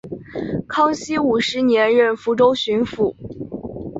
[0.67, 3.13] 康熙五十年任福建巡抚。